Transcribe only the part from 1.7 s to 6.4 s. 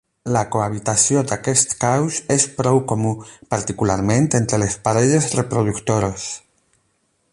caus és prou comú, particularment entre les parelles reproductores.